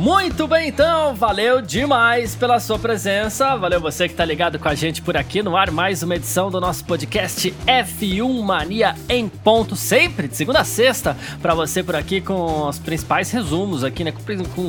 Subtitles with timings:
[0.00, 3.54] Muito bem, então, valeu demais pela sua presença.
[3.56, 5.70] Valeu você que tá ligado com a gente por aqui no ar.
[5.70, 11.14] Mais uma edição do nosso podcast F1 Mania em ponto, sempre de segunda a sexta,
[11.42, 14.10] para você por aqui com os principais resumos aqui, né?
[14.10, 14.68] Com, com,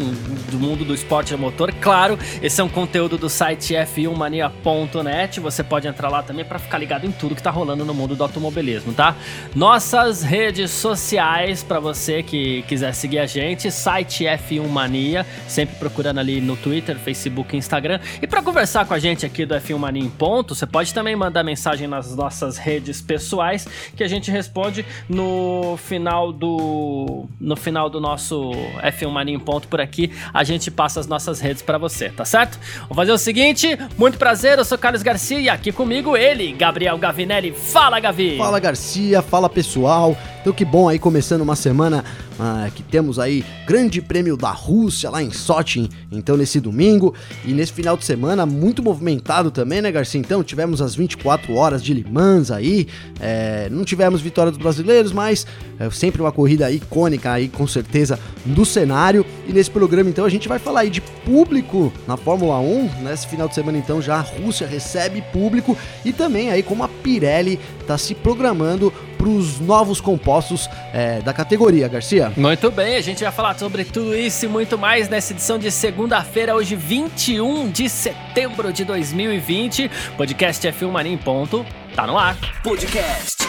[0.51, 1.73] do mundo do esporte a motor.
[1.79, 5.39] Claro, esse é um conteúdo do site f1mania.net.
[5.39, 8.17] Você pode entrar lá também para ficar ligado em tudo que tá rolando no mundo
[8.17, 9.15] do automobilismo, tá?
[9.55, 16.19] Nossas redes sociais para você que quiser seguir a gente, site F1 Mania sempre procurando
[16.19, 17.99] ali no Twitter, Facebook e Instagram.
[18.21, 21.15] E para conversar com a gente aqui do F1 Mania em Ponto, você pode também
[21.15, 27.89] mandar mensagem nas nossas redes pessoais que a gente responde no final do no final
[27.89, 28.51] do nosso
[28.83, 30.11] F1 Mania em Ponto por aqui.
[30.33, 32.59] A gente passa as nossas redes para você, tá certo?
[32.87, 36.97] Vou fazer o seguinte, muito prazer, eu sou Carlos Garcia e aqui comigo ele, Gabriel
[36.97, 37.51] Gavinelli.
[37.51, 38.37] Fala, Gavi!
[38.37, 40.15] Fala, Garcia, fala pessoal.
[40.41, 42.03] Então que bom aí começando uma semana
[42.43, 47.13] ah, que temos aí Grande Prêmio da Rússia lá em Sochi, então nesse domingo.
[47.45, 50.19] E nesse final de semana muito movimentado também, né, Garcia?
[50.19, 52.87] Então tivemos as 24 horas de Le Mans aí,
[53.19, 55.45] é, não tivemos vitória dos brasileiros, mas
[55.79, 59.23] é sempre uma corrida icônica aí com certeza do cenário.
[59.47, 63.27] E nesse programa então a gente vai falar aí de público na Fórmula 1, nesse
[63.27, 65.77] final de semana então já a Rússia recebe público.
[66.03, 68.91] E também aí como a Pirelli está se programando
[69.21, 72.33] para os novos compostos é, da categoria, Garcia.
[72.35, 75.69] Muito bem, a gente vai falar sobre tudo isso e muito mais nessa edição de
[75.69, 79.91] segunda-feira, hoje 21 de setembro de 2020.
[80.17, 81.63] Podcast F1 Mania em ponto,
[81.95, 82.35] tá no ar.
[82.63, 83.47] Podcast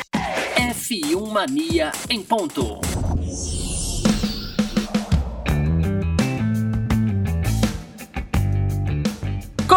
[0.54, 2.78] F1 Mania em ponto.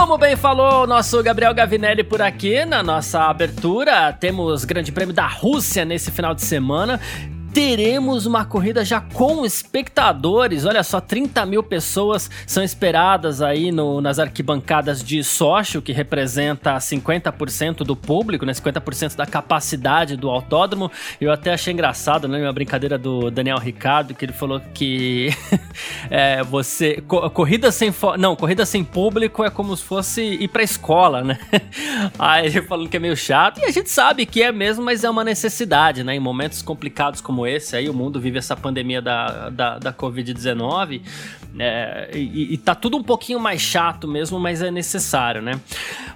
[0.05, 5.25] Como bem falou nosso Gabriel Gavinelli por aqui na nossa abertura, temos Grande Prêmio da
[5.25, 7.01] Rússia nesse final de semana
[7.55, 10.66] teremos uma corrida já com espectadores.
[10.66, 16.75] Olha só, 30 mil pessoas são esperadas aí no, nas arquibancadas de Sochi, que representa
[16.75, 18.51] 50% do público, né?
[18.51, 20.91] 50% da capacidade do autódromo.
[21.21, 22.41] Eu até achei engraçado, né?
[22.41, 25.29] Uma brincadeira do Daniel Ricardo, que ele falou que
[26.11, 27.01] é, você.
[27.07, 27.93] Co corrida sem.
[28.19, 31.39] Não, corrida sem público é como se fosse ir pra escola, né?
[32.19, 35.05] Aí ele falando que é meio chato, e a gente sabe que é mesmo, mas
[35.05, 36.13] é uma necessidade, né?
[36.16, 41.01] Em momentos complicados como esse aí, o mundo vive essa pandemia da, da, da Covid-19,
[41.57, 45.59] é, e, e tá tudo um pouquinho mais chato mesmo, mas é necessário, né?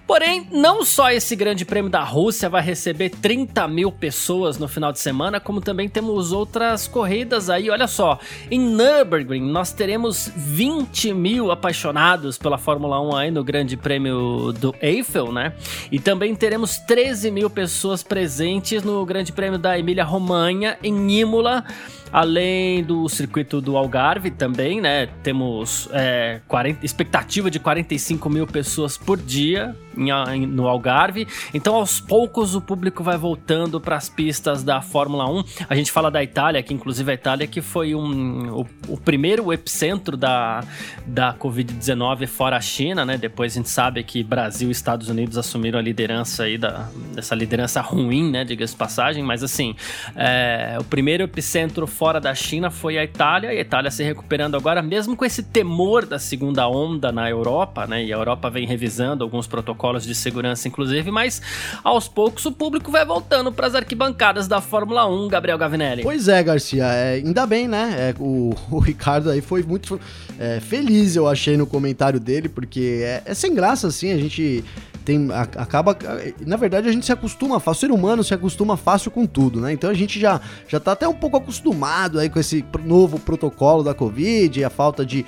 [0.05, 4.91] Porém, não só esse grande prêmio da Rússia vai receber 30 mil pessoas no final
[4.91, 7.69] de semana, como também temos outras corridas aí.
[7.69, 8.19] Olha só,
[8.50, 14.73] em Nürburgring nós teremos 20 mil apaixonados pela Fórmula 1 aí no grande prêmio do
[14.81, 15.53] Eiffel, né?
[15.91, 21.63] E também teremos 13 mil pessoas presentes no grande prêmio da Emília-Romanha em Imola.
[22.11, 25.07] Além do circuito do Algarve também, né?
[25.21, 31.27] Temos é, 40, expectativa de 45 mil pessoas por dia em, em, no Algarve.
[31.53, 35.43] Então, aos poucos, o público vai voltando para as pistas da Fórmula 1.
[35.69, 39.51] A gente fala da Itália, que inclusive a Itália que foi um, o, o primeiro
[39.51, 40.63] epicentro da,
[41.05, 43.17] da Covid-19 fora a China, né?
[43.17, 47.35] Depois a gente sabe que Brasil e Estados Unidos assumiram a liderança aí da, dessa
[47.35, 48.43] liderança ruim, né?
[48.43, 49.75] Diga-se passagem, mas assim,
[50.15, 54.55] é, o primeiro epicentro fora da China foi a Itália, e a Itália se recuperando
[54.55, 58.05] agora, mesmo com esse temor da segunda onda na Europa, né?
[58.05, 61.41] E a Europa vem revisando alguns protocolos de segurança, inclusive, mas
[61.83, 66.01] aos poucos o público vai voltando para as arquibancadas da Fórmula 1, Gabriel Gavinelli.
[66.01, 67.93] Pois é, Garcia, é, ainda bem, né?
[67.97, 69.99] É, o, o, Ricardo aí foi muito
[70.39, 74.63] é, feliz, eu achei, no comentário dele, porque é, é sem graça, assim, a gente
[75.09, 75.97] tem, acaba.
[76.45, 79.59] Na verdade, a gente se acostuma fácil, o ser humano se acostuma fácil com tudo,
[79.59, 79.73] né?
[79.73, 83.81] Então a gente já, já tá até um pouco acostumado aí com esse novo protocolo
[83.81, 85.25] da Covid, a falta de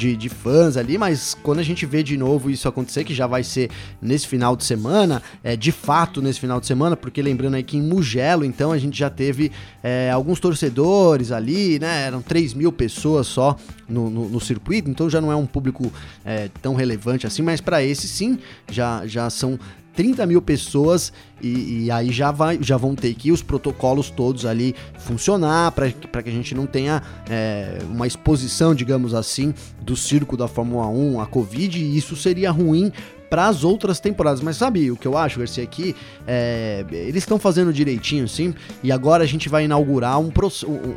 [0.00, 3.26] de, de fãs ali, mas quando a gente vê de novo isso acontecer, que já
[3.26, 3.70] vai ser
[4.00, 7.76] nesse final de semana, é, de fato nesse final de semana, porque lembrando aí que
[7.76, 9.52] em Mugello, então a gente já teve
[9.82, 12.06] é, alguns torcedores ali, né?
[12.06, 13.54] Eram 3 mil pessoas só
[13.86, 15.92] no, no, no circuito, então já não é um público
[16.24, 18.38] é, tão relevante assim, mas para esse sim,
[18.70, 19.58] já, já são
[19.94, 24.46] 30 mil pessoas e, e, aí já, vai, já vão ter que os protocolos todos
[24.46, 30.36] ali funcionar para que a gente não tenha é, uma exposição, digamos assim, do circo
[30.36, 32.92] da Fórmula 1 à Covid e isso seria ruim
[33.30, 34.40] para as outras temporadas.
[34.42, 35.62] Mas sabe o que eu acho, Garcia?
[35.62, 35.94] Aqui
[36.26, 38.52] é, eles estão fazendo direitinho, sim.
[38.82, 40.32] E agora a gente vai inaugurar um,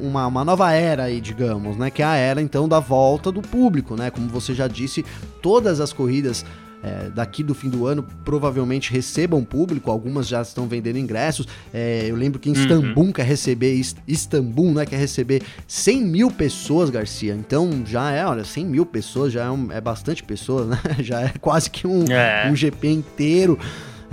[0.01, 1.91] uma, uma nova era aí, digamos, né?
[1.91, 4.09] Que é a era então da volta do público, né?
[4.09, 5.05] Como você já disse,
[5.41, 6.43] todas as corridas
[6.83, 11.47] é, daqui do fim do ano provavelmente recebam público, algumas já estão vendendo ingressos.
[11.73, 12.61] É, eu lembro que em uhum.
[12.61, 17.33] Istambul quer receber Istambul, né, quer receber 100 mil pessoas, Garcia.
[17.33, 20.79] Então já é, olha, 100 mil pessoas já é, um, é bastante pessoas, né?
[20.99, 22.49] Já é quase que um, é.
[22.49, 23.59] um GP inteiro.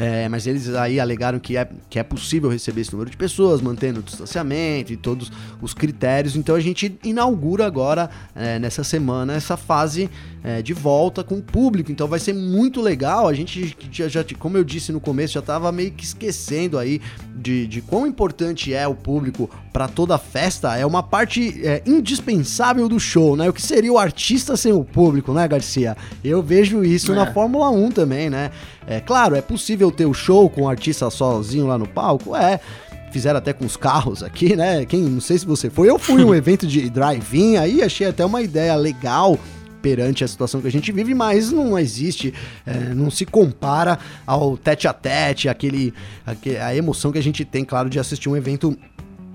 [0.02, 3.60] É, mas eles aí alegaram que é, que é possível receber esse número de pessoas,
[3.60, 5.30] mantendo o distanciamento e todos
[5.60, 6.36] os critérios.
[6.36, 10.08] Então a gente inaugura agora, é, nessa semana, essa fase
[10.42, 11.92] é, de volta com o público.
[11.92, 13.28] Então vai ser muito legal.
[13.28, 16.98] A gente já, já como eu disse no começo, já estava meio que esquecendo aí
[17.36, 20.76] de, de quão importante é o público para toda a festa.
[20.76, 23.48] É uma parte é, indispensável do show, né?
[23.48, 25.96] O que seria o artista sem o público, né, Garcia?
[26.22, 27.32] Eu vejo isso na é.
[27.32, 28.50] Fórmula 1 também, né?
[28.86, 32.34] É claro, é possível ter o show com o artista sozinho lá no palco?
[32.34, 32.60] É
[33.10, 34.84] fizeram até com os carros aqui, né?
[34.84, 38.24] Quem não sei se você foi, eu fui um evento de drive-in aí, achei até
[38.24, 39.36] uma ideia legal
[39.80, 42.32] perante a situação que a gente vive, mas não existe,
[42.66, 45.92] é, não se compara ao tete a tete, aquele,
[46.24, 48.76] aquele, a emoção que a gente tem, claro, de assistir um evento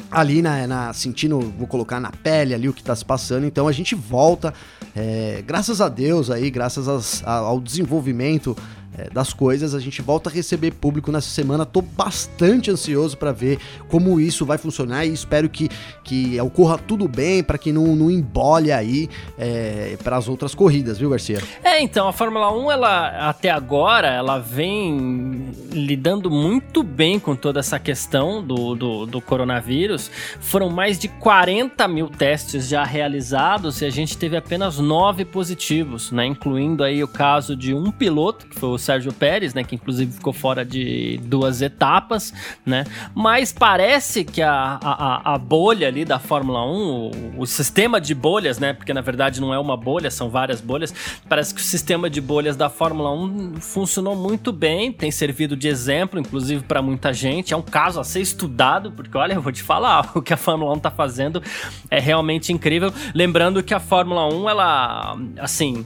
[0.10, 3.46] ali na, na, sentindo, vou colocar na pele ali o que está se passando.
[3.46, 4.54] Então a gente volta,
[4.96, 8.56] é, graças a Deus aí, graças as, a, ao desenvolvimento
[8.98, 9.74] é, das coisas.
[9.74, 11.66] A gente volta a receber público nessa semana.
[11.66, 13.60] Tô bastante ansioso para ver
[13.90, 15.70] como isso vai funcionar e espero que,
[16.04, 20.98] que ocorra tudo bem para que não, não embole aí é, para as outras corridas,
[20.98, 21.42] viu, Garcia?
[21.64, 27.60] É, então a Fórmula 1, ela até agora, ela vem lidando muito bem com toda
[27.60, 30.10] essa questão do, do, do coronavírus.
[30.40, 36.12] Foram mais de 40 mil testes já realizados e a gente teve apenas nove positivos,
[36.12, 36.26] né?
[36.26, 40.12] Incluindo aí o caso de um piloto, que foi o Sérgio Pérez, né, que inclusive
[40.12, 42.34] ficou fora de duas etapas,
[42.66, 42.86] né?
[43.14, 48.14] Mas parece que a, a, a bolha ali da Fórmula 1, o, o, sistema de
[48.14, 48.74] bolhas, né?
[48.74, 50.94] Porque na verdade não é uma bolha, são várias bolhas.
[51.28, 55.68] Parece que o sistema de bolhas da Fórmula 1 funcionou muito bem, tem servido de
[55.68, 57.54] exemplo, inclusive para muita gente.
[57.54, 60.38] É um caso a ser estudado, porque olha, eu vou te falar, o que a
[60.38, 61.42] Fórmula 1 tá fazendo
[61.90, 62.94] é realmente incrível.
[63.14, 65.86] Lembrando que a Fórmula 1, ela, assim,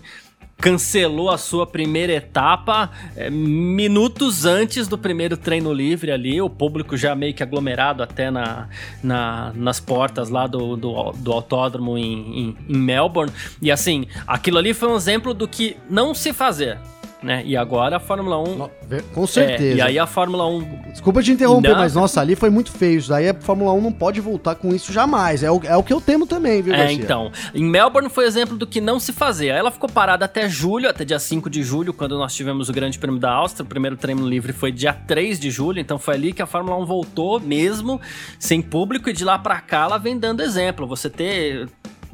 [0.59, 6.97] cancelou a sua primeira etapa é, minutos antes do primeiro treino livre ali, o público
[6.97, 8.67] já meio que aglomerado até na,
[9.01, 13.31] na nas portas lá do, do, do autódromo em, em, em Melbourne.
[13.61, 16.77] E assim, aquilo ali foi um exemplo do que não se fazer
[17.21, 17.42] né?
[17.45, 18.69] E agora a Fórmula 1.
[19.13, 19.63] Com certeza.
[19.63, 20.92] É, e aí a Fórmula 1.
[20.92, 23.00] Desculpa te interromper, não, mas nossa, ali foi muito feio.
[23.00, 25.44] Isso daí a Fórmula 1 não pode voltar com isso jamais.
[25.44, 26.95] É o, é o que eu temo também, viu, É, Garcia?
[27.04, 27.31] então.
[27.54, 29.54] Em Melbourne foi exemplo do que não se fazia.
[29.54, 32.98] Ela ficou parada até julho, até dia 5 de julho, quando nós tivemos o Grande
[32.98, 33.63] Prêmio da Áustria.
[33.63, 36.77] O primeiro treino livre foi dia 3 de julho, então foi ali que a Fórmula
[36.77, 38.00] 1 voltou mesmo,
[38.39, 40.88] sem público, e de lá para cá ela vem dando exemplo.
[40.88, 41.68] Você ter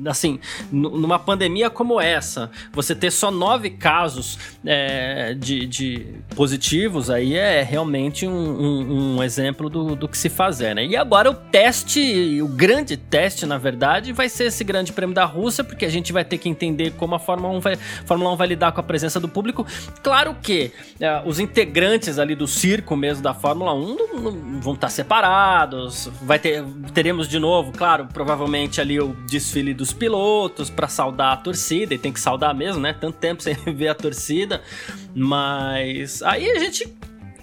[0.06, 0.40] assim,
[0.72, 6.06] numa pandemia como essa, você ter só nove casos é, de, de,
[6.36, 10.86] positivos aí é realmente um, um, um exemplo do, do, que se fazer, né?
[10.86, 15.26] E agora o teste, o grande teste, na verdade, vai ser esse grande prêmio da
[15.26, 17.76] Rússia, porque a gente vai ter que entender como a Fórmula 1 vai,
[18.06, 19.66] Fórmula 1 vai lidar com a presença do público.
[20.04, 24.74] Claro que é, os integrantes ali do circo mesmo da Fórmula 1 não, não vão
[24.74, 26.64] estar separados, vai ter,
[26.94, 31.94] teremos de novo, claro, provavelmente ali o desfile do dos pilotos para saudar a torcida,
[31.94, 32.92] e tem que saudar mesmo, né?
[32.92, 34.62] Tanto tempo sem ver a torcida.
[35.14, 36.92] Mas aí a gente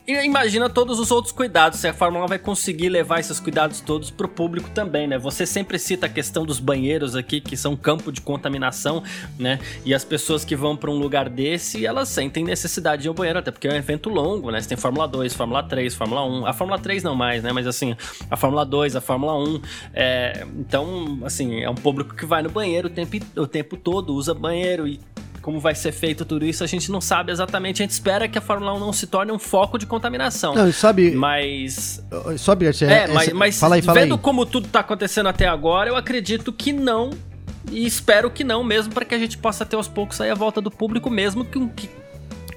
[0.06, 3.80] e imagina todos os outros cuidados, se a Fórmula 1 vai conseguir levar esses cuidados
[3.80, 5.16] todos pro público também, né?
[5.18, 9.02] Você sempre cita a questão dos banheiros aqui, que são campo de contaminação,
[9.38, 9.60] né?
[9.84, 13.14] E as pessoas que vão para um lugar desse, elas sentem necessidade de ir ao
[13.14, 14.60] banheiro, até porque é um evento longo, né?
[14.60, 16.46] Você tem Fórmula 2, Fórmula 3, Fórmula 1.
[16.46, 17.52] A Fórmula 3 não mais, né?
[17.52, 17.96] Mas assim,
[18.30, 19.60] a Fórmula 2, a Fórmula 1.
[19.94, 20.46] É...
[20.58, 24.34] Então, assim, é um público que vai no banheiro o tempo, o tempo todo, usa
[24.34, 24.98] banheiro e
[25.42, 27.82] como vai ser feito tudo isso, a gente não sabe exatamente.
[27.82, 30.54] A gente espera que a Fórmula 1 não se torne um foco de contaminação.
[30.54, 31.10] Não, sabe.
[31.10, 32.02] Mas.
[32.38, 34.20] Sabe, é, é, mas, mas fala aí, fala vendo aí.
[34.20, 37.10] como tudo tá acontecendo até agora, eu acredito que não.
[37.70, 40.34] E espero que não mesmo, para que a gente possa ter aos poucos aí a
[40.34, 41.90] volta do público mesmo, que, que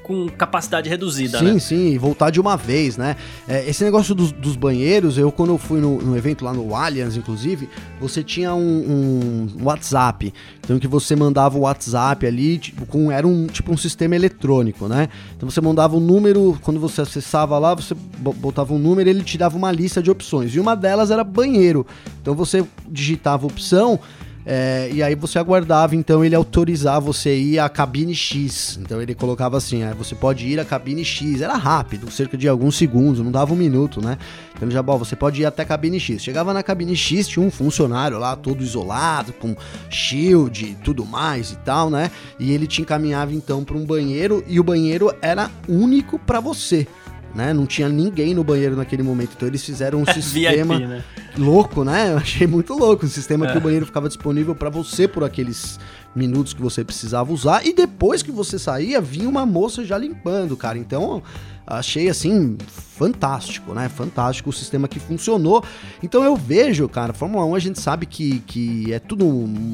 [0.05, 1.59] com capacidade reduzida, sim, né?
[1.59, 3.15] Sim, e voltar de uma vez, né?
[3.47, 6.75] É, esse negócio dos, dos, banheiros, eu quando eu fui no, no, evento lá no
[6.75, 7.67] Allianz, inclusive,
[7.99, 10.31] você tinha um, um, WhatsApp.
[10.63, 14.87] Então que você mandava o WhatsApp ali, tipo, com, era um tipo um sistema eletrônico,
[14.87, 15.09] né?
[15.35, 19.39] Então você mandava um número, quando você acessava lá, você botava um número, ele te
[19.39, 20.53] dava uma lista de opções.
[20.53, 21.83] E uma delas era banheiro.
[22.21, 23.99] Então você digitava opção
[24.45, 28.77] É, e aí você aguardava, então ele autorizar você ir à cabine X.
[28.79, 31.41] Então ele colocava assim: ah, você pode ir à cabine X.
[31.41, 34.19] Era rápido, cerca de alguns segundos, não dava um minuto, né?
[34.53, 36.23] Então ele já, bom, você pode ir até a cabine X.
[36.23, 39.55] Chegava na cabine X, tinha um funcionário lá todo isolado, com
[39.89, 42.11] shield e tudo mais e tal, né?
[42.39, 46.87] E ele te encaminhava então para um banheiro e o banheiro era único para você
[47.35, 47.53] né?
[47.53, 49.33] Não tinha ninguém no banheiro naquele momento.
[49.35, 51.03] Então eles fizeram um sistema VIP, né?
[51.37, 52.11] Louco, né?
[52.13, 53.05] Eu achei muito louco.
[53.05, 53.51] Um sistema é.
[53.51, 55.79] que o banheiro ficava disponível para você por aqueles
[56.15, 57.65] minutos que você precisava usar.
[57.65, 60.77] E depois que você saía, vinha uma moça já limpando, cara.
[60.77, 61.21] Então
[61.67, 63.89] achei assim fantástico, né?
[63.89, 65.63] Fantástico o sistema que funcionou.
[66.01, 69.27] Então eu vejo, cara, Fórmula 1 a gente sabe que, que é tudo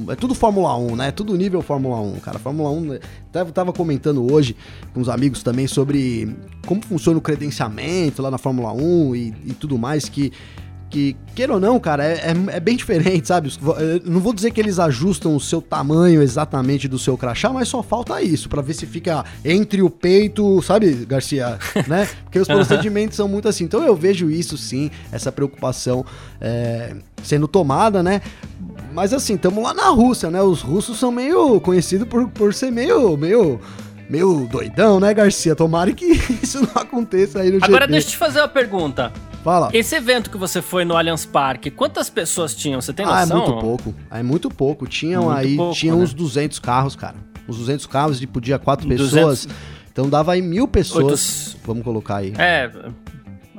[0.09, 1.07] é tudo Fórmula 1, né?
[1.09, 2.39] É tudo nível Fórmula 1, cara.
[2.39, 2.99] Fórmula 1,
[3.31, 4.55] tava, tava comentando hoje
[4.93, 9.53] com os amigos também sobre como funciona o credenciamento lá na Fórmula 1 e, e
[9.53, 10.31] tudo mais que
[10.91, 13.51] que, queira ou não, cara, é, é, é, bem diferente, sabe?
[14.05, 17.81] Não vou dizer que eles ajustam o seu tamanho exatamente do seu crachá, mas só
[17.81, 21.57] falta isso, para ver se fica entre o peito, sabe, Garcia?
[21.87, 22.07] né?
[22.23, 23.63] Porque os procedimentos são muito assim.
[23.63, 26.05] Então eu vejo isso sim, essa preocupação
[26.39, 28.21] é, sendo tomada, né?
[28.93, 30.41] Mas assim, estamos lá na Rússia, né?
[30.41, 33.59] Os russos são meio conhecidos por, por ser meio, meio
[34.09, 35.55] meio doidão, né, Garcia?
[35.55, 36.05] Tomara que
[36.43, 37.91] isso não aconteça aí no Agora GP.
[37.93, 39.13] deixa eu te fazer uma pergunta.
[39.43, 39.69] Fala.
[39.73, 42.79] Esse evento que você foi no Allianz Parque, quantas pessoas tinham?
[42.79, 43.19] Você tem noção?
[43.19, 43.95] Ah, é muito pouco.
[44.11, 44.87] É muito pouco.
[44.87, 46.03] Tinham muito aí, pouco, tinham né?
[46.03, 47.15] uns 200 carros, cara.
[47.49, 49.11] Uns 200 carros e podia quatro 200...
[49.11, 49.47] pessoas.
[49.91, 51.55] Então dava aí mil pessoas.
[51.55, 51.65] Oito...
[51.65, 52.33] Vamos colocar aí.
[52.37, 52.71] É,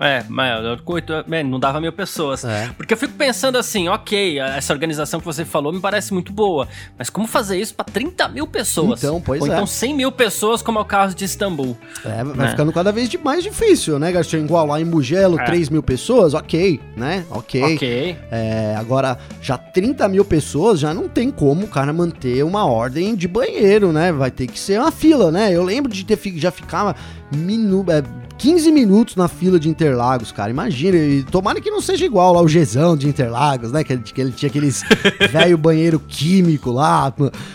[0.03, 2.45] é, mas não dava mil pessoas.
[2.45, 2.71] É.
[2.77, 6.67] Porque eu fico pensando assim, ok, essa organização que você falou me parece muito boa,
[6.99, 9.03] mas como fazer isso para 30 mil pessoas?
[9.03, 9.53] Então, pois Ou é.
[9.53, 11.77] então 100 mil pessoas, como é o caso de Istambul.
[12.05, 12.51] É, vai né?
[12.51, 14.41] ficando cada vez mais difícil, né, Garcia?
[14.41, 15.45] Igual lá em Mugello, é.
[15.45, 17.25] 3 mil pessoas, ok, né?
[17.31, 17.63] Ok.
[17.75, 18.17] Ok.
[18.31, 23.15] É, agora, já 30 mil pessoas, já não tem como o cara manter uma ordem
[23.15, 24.11] de banheiro, né?
[24.11, 25.53] Vai ter que ser uma fila, né?
[25.53, 26.95] Eu lembro de ter já ficava
[27.35, 28.03] minu, é,
[28.39, 30.51] 15 minutos na fila de Interlagos, cara.
[30.51, 33.85] Imagina, e tomara que não seja igual lá o Gezão de Interlagos, né?
[33.85, 34.83] Que, que ele tinha aqueles
[35.31, 37.13] velho banheiro químico lá.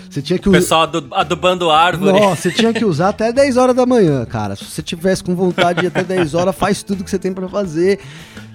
[0.09, 0.57] Você tinha que usar.
[0.57, 2.19] Pessoal adubando árvore.
[2.19, 4.55] Nossa, você tinha que usar até 10 horas da manhã, cara.
[4.55, 7.33] Se você tivesse com vontade de ir até 10 horas, faz tudo que você tem
[7.33, 7.99] para fazer.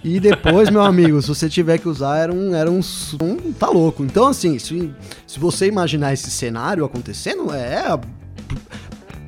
[0.04, 2.54] E depois, meu amigo, se você tiver que usar, era um.
[2.54, 2.80] Era um,
[3.20, 4.02] um tá louco.
[4.02, 4.90] Então, assim, se,
[5.26, 7.98] se você imaginar esse cenário acontecendo, é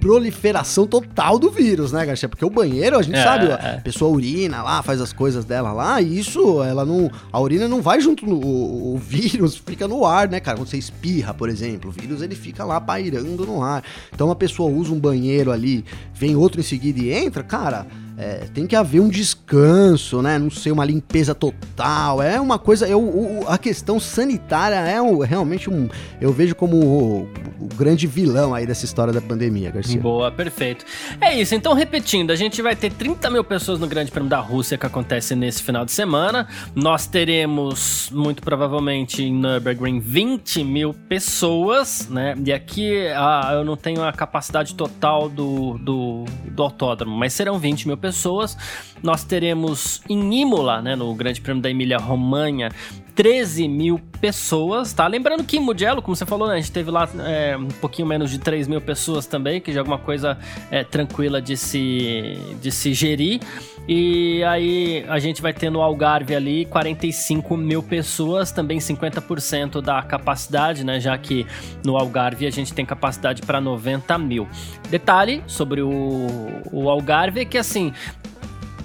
[0.05, 2.29] proliferação total do vírus, né, Garcia?
[2.29, 3.77] Porque o banheiro, a gente é, sabe, é.
[3.77, 7.11] a pessoa urina lá, faz as coisas dela lá, e isso, ela não.
[7.33, 8.37] A urina não vai junto no.
[8.37, 10.59] O, o vírus fica no ar, né, cara?
[10.59, 13.83] Quando você espirra, por exemplo, o vírus ele fica lá pairando no ar.
[14.13, 15.83] Então uma pessoa usa um banheiro ali,
[16.13, 20.38] vem outro em seguida e entra, cara é, tem que haver um descanso, né?
[20.38, 22.23] Não sei, uma limpeza total.
[22.23, 22.87] É uma coisa.
[22.87, 25.88] Eu, o, a questão sanitária é realmente um.
[26.21, 27.23] Eu vejo como o,
[27.61, 30.00] o, grande vilão aí dessa história da pandemia, Garcia.
[30.00, 30.85] Boa, perfeito.
[31.21, 34.38] É isso, então repetindo, a gente vai ter 30 mil pessoas no Grande Prêmio da
[34.38, 36.47] Rússia que acontece nesse final de semana.
[36.75, 42.35] Nós teremos, muito provavelmente, em Nürburgring 20 mil pessoas, né?
[42.44, 47.59] E aqui ah, eu não tenho a capacidade total do, do, do autódromo, mas serão
[47.59, 48.55] 20 mil pessoas.
[49.03, 52.71] Nós teremos em Imola, né, no Grande Prêmio da Emília-Romanha,
[53.15, 55.07] 13 mil pessoas, tá?
[55.07, 58.07] Lembrando que em Mugello, como você falou, né, a gente teve lá é, um pouquinho
[58.07, 60.37] menos de 3 mil pessoas também, que já é alguma coisa
[60.71, 63.41] é, tranquila de se, de se gerir.
[63.87, 70.03] E aí a gente vai ter no Algarve ali 45 mil pessoas, também 50% da
[70.03, 70.99] capacidade, né?
[70.99, 71.47] Já que
[71.85, 74.49] no Algarve a gente tem capacidade para 90 mil.
[74.89, 76.27] Detalhe sobre o,
[76.73, 77.93] o Algarve é que assim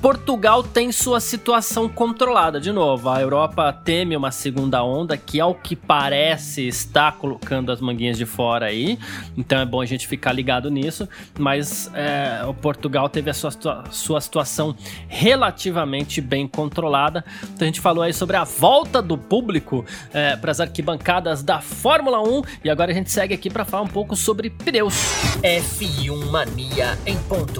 [0.02, 2.60] Portugal tem sua situação controlada.
[2.60, 7.82] De novo, a Europa teme uma segunda onda que, ao que parece, está colocando as
[7.82, 8.98] manguinhas de fora aí.
[9.38, 11.08] Então é bom a gente ficar ligado nisso.
[11.38, 13.52] Mas é, o Portugal teve a sua,
[13.92, 14.74] sua situação
[15.10, 17.26] relativamente bem controlada.
[17.44, 21.60] Então a gente falou aí sobre a volta do público é, para as arquibancadas da
[21.60, 22.42] Fórmula 1.
[22.64, 24.94] E agora a gente segue aqui para falar um pouco sobre pneus.
[25.44, 27.60] F1 Mania em ponto.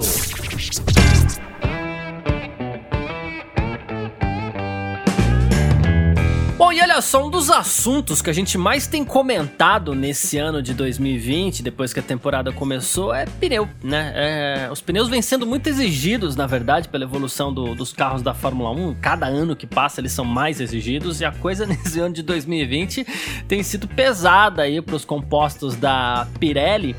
[6.60, 10.62] Bom, e olha só, um dos assuntos que a gente mais tem comentado nesse ano
[10.62, 14.12] de 2020, depois que a temporada começou, é pneu, né?
[14.14, 18.34] É, os pneus vêm sendo muito exigidos, na verdade, pela evolução do, dos carros da
[18.34, 18.96] Fórmula 1.
[19.00, 23.06] Cada ano que passa, eles são mais exigidos, e a coisa nesse ano de 2020
[23.48, 26.94] tem sido pesada aí para os compostos da Pirelli.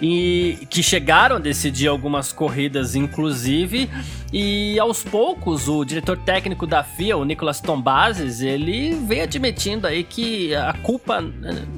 [0.00, 3.88] E que chegaram a decidir algumas corridas, inclusive.
[4.32, 10.02] E aos poucos, o diretor técnico da FIA, o Nicolas Tombazes, ele veio admitindo aí
[10.02, 11.20] que a culpa,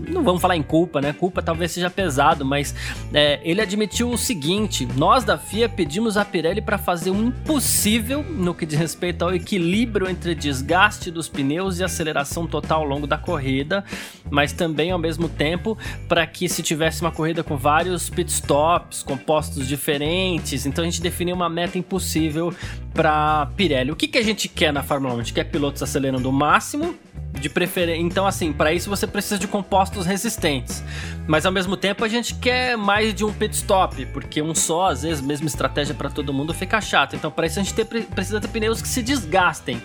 [0.08, 1.12] não vamos falar em culpa, né?
[1.12, 2.75] Culpa talvez seja pesado, mas
[3.12, 8.22] é, ele admitiu o seguinte: nós da FIA pedimos a Pirelli para fazer o impossível
[8.22, 13.06] no que diz respeito ao equilíbrio entre desgaste dos pneus e aceleração total ao longo
[13.06, 13.84] da corrida,
[14.30, 15.76] mas também ao mesmo tempo
[16.08, 21.34] para que se tivesse uma corrida com vários pitstops, compostos diferentes, então a gente definiu
[21.34, 22.54] uma meta impossível
[22.92, 23.90] para Pirelli.
[23.90, 25.16] O que, que a gente quer na Fórmula 1?
[25.16, 26.94] A gente quer pilotos acelerando o máximo,
[27.40, 28.00] de preferência.
[28.00, 30.82] Então, assim, para isso você precisa de compostos resistentes.
[31.26, 34.90] Mas ao mesmo tempo a gente quer mais de um pit stop, porque um só,
[34.90, 37.16] às vezes, mesma estratégia para todo mundo fica chato.
[37.16, 39.80] Então, para isso a gente ter, precisa ter pneus que se desgastem.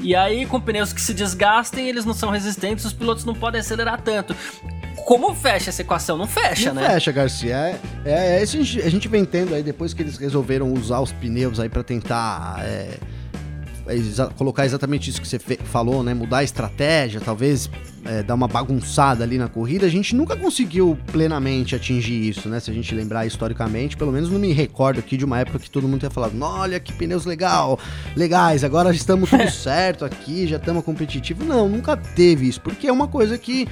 [0.00, 3.60] E aí, com pneus que se desgastem, eles não são resistentes, os pilotos não podem
[3.60, 4.34] acelerar tanto
[5.08, 6.18] como fecha essa equação?
[6.18, 6.90] Não fecha, não né?
[6.90, 7.56] fecha, Garcia.
[7.56, 10.70] É, é, é isso a gente, a gente vem tendo aí, depois que eles resolveram
[10.70, 12.98] usar os pneus aí para tentar é,
[13.86, 16.12] é, exa colocar exatamente isso que você falou, né?
[16.12, 17.70] Mudar a estratégia, talvez
[18.04, 22.60] é, dar uma bagunçada ali na corrida, a gente nunca conseguiu plenamente atingir isso, né?
[22.60, 25.70] Se a gente lembrar historicamente, pelo menos não me recordo aqui de uma época que
[25.70, 27.78] todo mundo tinha falado, olha que pneus legal,
[28.14, 31.46] legais, agora estamos tudo certo aqui, já estamos competitivos.
[31.46, 33.66] Não, nunca teve isso, porque é uma coisa que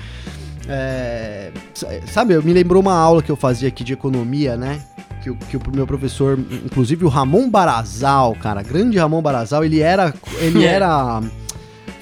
[0.69, 1.53] é,
[2.07, 4.81] sabe, me lembrou uma aula que eu fazia aqui de economia, né?
[5.23, 10.15] Que, que o meu professor, inclusive o Ramon Barazal, cara, grande Ramon Barazal, ele era.
[10.39, 10.69] Ele é.
[10.69, 11.21] era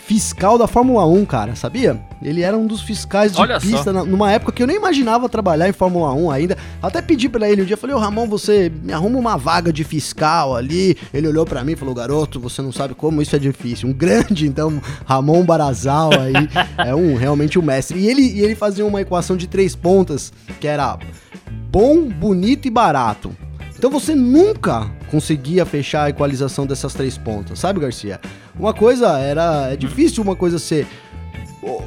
[0.06, 1.98] fiscal da Fórmula 1, cara, sabia?
[2.22, 5.28] Ele era um dos fiscais de Olha pista na, numa época que eu nem imaginava
[5.30, 6.58] trabalhar em Fórmula 1 ainda.
[6.82, 9.82] Até pedi para ele um dia, falei: "Ô Ramon, você me arruma uma vaga de
[9.82, 10.96] fiscal ali".
[11.12, 13.88] Ele olhou para mim e falou: "Garoto, você não sabe como isso é difícil".
[13.88, 16.48] Um grande, então, Ramon Barazal aí,
[16.86, 17.98] é um realmente um mestre.
[17.98, 20.98] E ele e ele fazia uma equação de três pontas, que era
[21.70, 23.34] bom, bonito e barato.
[23.84, 28.18] Então você nunca conseguia fechar a equalização dessas três pontas, sabe, Garcia?
[28.58, 29.70] Uma coisa era.
[29.70, 30.86] É difícil uma coisa ser.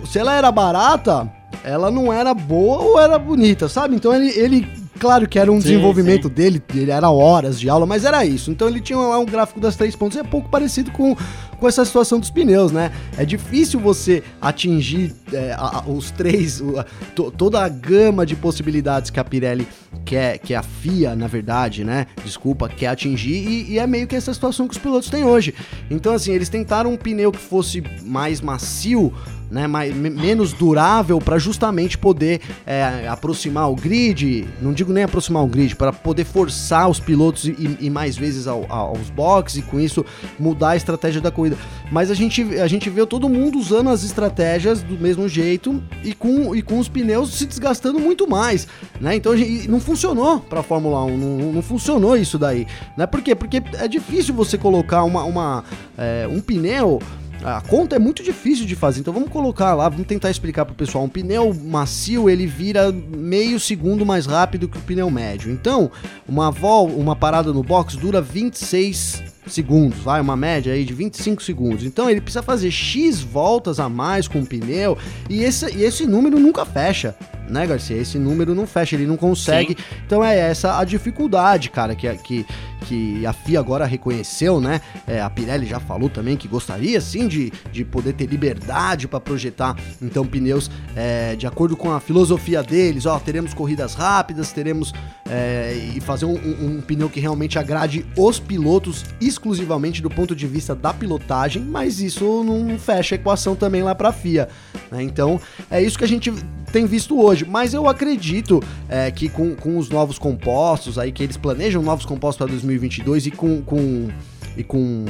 [0.06, 1.28] Se ela era barata,
[1.64, 3.96] ela não era boa ou era bonita, sabe?
[3.96, 6.34] Então ele, ele claro que era um sim, desenvolvimento sim.
[6.34, 8.52] dele, ele era horas de aula, mas era isso.
[8.52, 11.16] Então ele tinha lá um gráfico das três pontas, é pouco parecido com,
[11.58, 12.92] com essa situação dos pneus, né?
[13.18, 16.86] É difícil você atingir é, a, os três, a,
[17.16, 19.68] to, toda a gama de possibilidades que a Pirelli
[20.06, 22.08] quer, que a FIA, na verdade, né?
[22.24, 25.54] Desculpa, quer atingir, e, e é meio que essa situação que os pilotos têm hoje.
[25.90, 29.14] Então, assim, eles tentaram um pneu que fosse mais macio
[29.50, 35.44] né, mais, menos durável para justamente poder é, aproximar o grid, não digo nem aproximar
[35.44, 39.62] o grid, para poder forçar os pilotos e, e mais vezes ao, aos boxes e
[39.62, 40.06] com isso
[40.38, 41.58] mudar a estratégia da corrida.
[41.92, 46.14] Mas a gente, a gente vê todo mundo usando as estratégias do mesmo jeito e
[46.14, 48.68] com, e com os pneus se desgastando muito mais,
[49.00, 49.16] né?
[49.16, 49.34] Então
[49.70, 53.06] não funcionou para a Fórmula 1, não, não, funcionou isso daí, né?
[53.06, 53.36] Por quê?
[53.36, 55.64] Porque é difícil você colocar uma, uma
[55.98, 57.00] é, um pneu
[57.44, 60.76] a conta é muito difícil de fazer, então vamos colocar lá, vamos tentar explicar pro
[60.76, 61.04] pessoal.
[61.04, 65.52] Um pneu macio, ele vira meio segundo mais rápido que o pneu médio.
[65.52, 65.92] Então,
[66.28, 71.42] uma vol, uma parada no box dura 26 segundos, vai, uma média aí de 25
[71.44, 71.84] segundos.
[71.84, 74.98] Então ele precisa fazer X voltas a mais com o pneu
[75.30, 77.16] e esse, e esse número nunca fecha
[77.50, 77.98] né, Garcia?
[77.98, 79.76] Esse número não fecha, ele não consegue.
[79.78, 80.00] Sim.
[80.06, 82.46] Então é essa a dificuldade, cara, que, que,
[82.82, 84.82] que a FIA agora reconheceu, né?
[85.06, 89.20] É, a Pirelli já falou também que gostaria sim de, de poder ter liberdade para
[89.20, 93.06] projetar então pneus é, de acordo com a filosofia deles.
[93.06, 94.94] Ó, teremos corridas rápidas, teremos
[95.30, 99.06] é, e fazer um, um, um pneu que realmente agrade os pilotos
[99.38, 103.96] exclusivamente do ponto de vista da pilotagem, mas isso não fecha a equação também lá
[103.96, 104.50] para a FIA.
[104.92, 105.04] Né?
[105.04, 106.32] Então é isso que a gente
[106.72, 107.46] tem visto hoje.
[107.46, 112.06] Mas eu acredito é, que com, com os novos compostos aí, que eles planejam novos
[112.06, 114.10] compostos para 2022 e com, com,
[114.58, 115.06] e com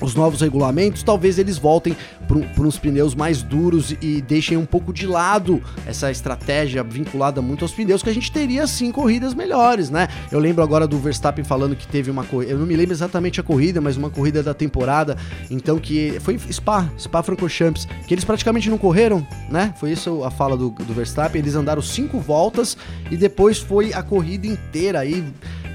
[0.00, 4.92] os novos regulamentos, talvez eles voltem para uns pneus mais duros e deixem um pouco
[4.92, 9.90] de lado essa estratégia vinculada muito aos pneus, que a gente teria sim corridas melhores,
[9.90, 10.08] né?
[10.30, 13.40] Eu lembro agora do Verstappen falando que teve uma corrida, eu não me lembro exatamente
[13.40, 15.16] a corrida, mas uma corrida da temporada,
[15.50, 19.74] então que foi Spa, Spa Francorchamps, que eles praticamente não correram, né?
[19.78, 22.76] Foi isso a fala do, do Verstappen, eles andaram cinco voltas
[23.10, 25.24] e depois foi a corrida inteira aí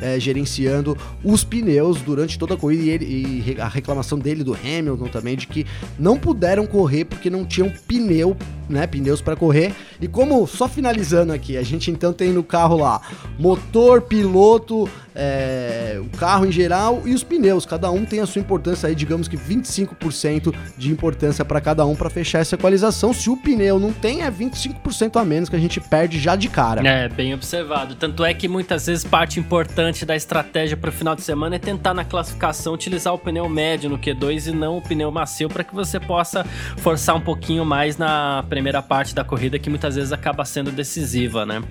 [0.01, 4.53] é, gerenciando os pneus durante toda a corrida e, ele, e a reclamação dele do
[4.53, 5.65] Hamilton também de que
[5.97, 8.35] não puderam correr porque não tinham pneu,
[8.69, 9.73] né, pneus para correr.
[9.99, 13.01] E como só finalizando aqui, a gente então tem no carro lá
[13.39, 17.65] motor, piloto, é, o carro em geral e os pneus.
[17.65, 21.95] Cada um tem a sua importância aí, digamos que 25% de importância para cada um
[21.95, 23.11] para fechar essa equalização.
[23.13, 26.47] Se o pneu não tem, é 25% a menos que a gente perde já de
[26.47, 26.87] cara.
[26.87, 27.95] É, bem observado.
[27.95, 31.59] Tanto é que muitas vezes parte importante da estratégia para o final de semana é
[31.59, 35.63] tentar na classificação utilizar o pneu médio no Q2 e não o pneu macio para
[35.63, 36.43] que você possa
[36.77, 41.45] forçar um pouquinho mais na primeira parte da corrida que muitas vezes acaba sendo decisiva,
[41.45, 41.63] né?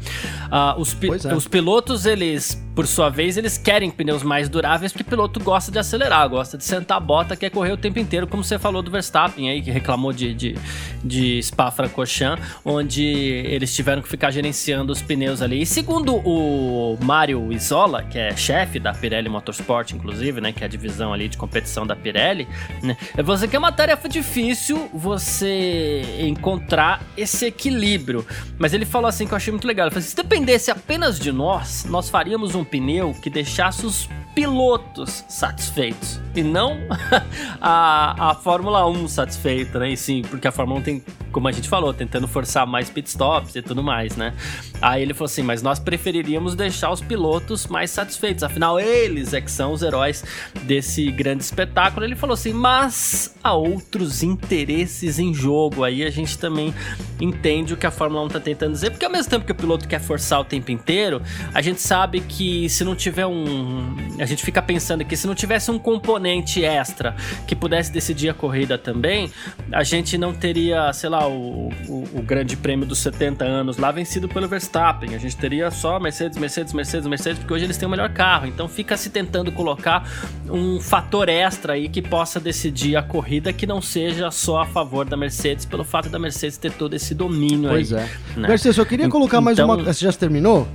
[0.51, 1.35] Ah, os, pi é.
[1.35, 5.71] os pilotos, eles, por sua vez, eles querem pneus mais duráveis porque o piloto gosta
[5.71, 8.83] de acelerar, gosta de sentar a bota, quer correr o tempo inteiro, como você falou
[8.83, 10.59] do Verstappen aí, que reclamou de, de,
[11.05, 15.63] de Spa-Francorchamps, onde eles tiveram que ficar gerenciando os pneus ali.
[15.63, 20.67] E segundo o Mário Isola, que é chefe da Pirelli Motorsport, inclusive, né, que é
[20.67, 22.49] a divisão ali de competição da Pirelli,
[22.83, 28.27] né, você que é uma tarefa difícil você encontrar esse equilíbrio.
[28.59, 31.19] Mas ele falou assim que eu achei muito legal, ele falou assim, se dependesse apenas
[31.19, 36.77] de nós, nós faríamos um pneu que deixasse os pilotos satisfeitos e não
[37.59, 39.91] a, a Fórmula 1 satisfeita, né?
[39.91, 41.05] E sim, porque a Fórmula 1 tem,
[41.37, 44.33] como a gente falou, tentando forçar mais pitstops e tudo mais, né?
[44.81, 49.43] Aí ele falou assim: mas nós preferiríamos deixar os pilotos mais satisfeitos, afinal, eles é
[49.43, 50.25] que são os heróis
[50.63, 52.07] desse grande espetáculo.
[52.07, 55.85] Ele falou assim: mas há outros interesses em jogo.
[55.85, 56.75] Aí a gente também
[57.21, 59.55] entende o que a Fórmula 1 tá tentando dizer, porque ao mesmo tempo que o
[59.55, 61.21] piloto quer forçar o tempo inteiro,
[61.53, 65.35] a gente sabe que se não tiver um a gente fica pensando que se não
[65.35, 67.15] tivesse um componente extra
[67.47, 69.31] que pudesse decidir a corrida também,
[69.71, 73.91] a gente não teria, sei lá, o, o, o grande prêmio dos 70 anos lá
[73.91, 75.15] vencido pelo Verstappen.
[75.15, 78.47] A gente teria só Mercedes, Mercedes, Mercedes, Mercedes, porque hoje eles têm o melhor carro.
[78.47, 80.09] Então fica se tentando colocar
[80.49, 85.05] um fator extra aí que possa decidir a corrida que não seja só a favor
[85.05, 88.01] da Mercedes, pelo fato da Mercedes ter todo esse domínio pois aí.
[88.01, 88.41] Pois é.
[88.41, 88.49] Né?
[88.49, 89.77] Mercedes, eu queria colocar então, mais uma.
[89.77, 90.67] Você já terminou?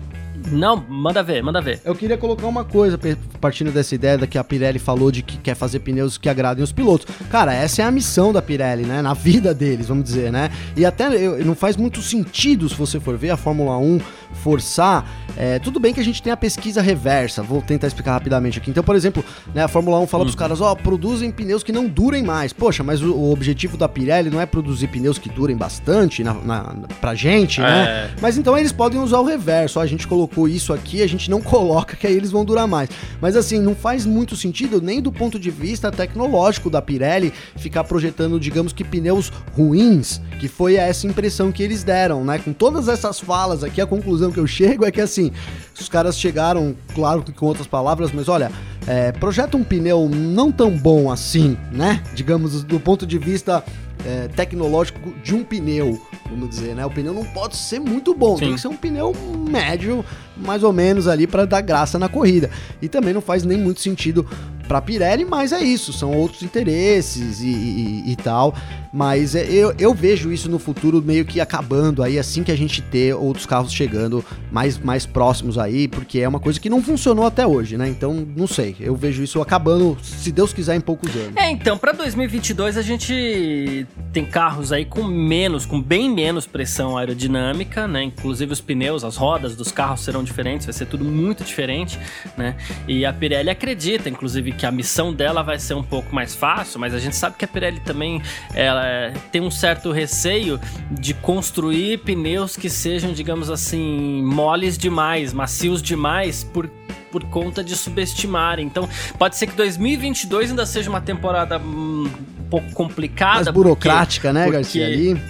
[0.49, 1.81] Não, manda ver, manda ver.
[1.83, 2.99] Eu queria colocar uma coisa,
[3.39, 6.63] partindo dessa ideia da que a Pirelli falou de que quer fazer pneus que agradem
[6.63, 7.07] os pilotos.
[7.29, 9.01] Cara, essa é a missão da Pirelli, né?
[9.01, 10.49] Na vida deles, vamos dizer, né?
[10.75, 11.09] E até
[11.43, 13.99] não faz muito sentido, se você for ver a Fórmula 1
[14.33, 15.05] forçar.
[15.37, 18.69] É, tudo bem que a gente tem a pesquisa reversa, vou tentar explicar rapidamente aqui.
[18.69, 20.25] Então, por exemplo, né, a Fórmula 1 fala hum.
[20.25, 22.51] pros caras, ó, oh, produzem pneus que não durem mais.
[22.51, 26.33] Poxa, mas o, o, objetivo da Pirelli não é produzir pneus que durem bastante na,
[26.33, 26.63] na,
[26.99, 27.67] pra gente, né?
[27.67, 27.85] é.
[27.85, 28.15] né?
[28.21, 29.79] Mas então eles podem usar o reverso.
[29.79, 32.67] Ó, a gente colocou isso aqui, a gente não coloca que aí eles vão durar
[32.67, 32.89] mais.
[33.21, 37.83] Mas assim, não faz muito sentido nem do ponto de vista tecnológico da Pirelli ficar
[37.83, 42.37] projetando, digamos que pneus ruins, que foi essa impressão que eles deram, né?
[42.37, 45.31] Com todas essas falas aqui, a conclusão que eu chego é que assim,
[45.79, 48.51] os caras chegaram, claro que com outras palavras, mas olha,
[48.85, 52.03] é, projeta um pneu não tão bom assim, né?
[52.13, 53.63] Digamos, do ponto de vista
[54.05, 56.85] é, tecnológico de um pneu, vamos dizer, né?
[56.85, 58.45] O pneu não pode ser muito bom, Sim.
[58.45, 59.13] tem que ser um pneu
[59.49, 60.03] médio,
[60.37, 62.49] mais ou menos ali para dar graça na corrida.
[62.81, 64.27] E também não faz nem muito sentido
[64.71, 68.55] para Pirelli, mas é isso, são outros interesses e, e, e tal.
[68.93, 72.55] Mas é, eu, eu vejo isso no futuro meio que acabando aí, assim que a
[72.55, 76.81] gente ter outros carros chegando mais, mais próximos aí, porque é uma coisa que não
[76.81, 77.89] funcionou até hoje, né?
[77.89, 81.35] Então, não sei, eu vejo isso acabando, se Deus quiser, em poucos anos.
[81.35, 86.97] É, então, para 2022 a gente tem carros aí com menos, com bem menos pressão
[86.97, 88.03] aerodinâmica, né?
[88.03, 91.99] Inclusive os pneus, as rodas dos carros serão diferentes, vai ser tudo muito diferente,
[92.37, 92.55] né?
[92.87, 96.79] E a Pirelli acredita, inclusive, que a missão dela vai ser um pouco mais fácil,
[96.79, 98.21] mas a gente sabe que a Pirelli também
[98.53, 105.81] ela tem um certo receio de construir pneus que sejam, digamos assim, moles demais, macios
[105.81, 106.69] demais, por
[107.11, 108.65] por conta de subestimarem.
[108.65, 108.87] Então,
[109.19, 113.43] pode ser que 2022 ainda seja uma temporada hum, um pouco complicada.
[113.43, 114.57] Mais burocrática, porque, né, porque...
[114.57, 114.85] Garcia?
[114.87, 115.21] Ali.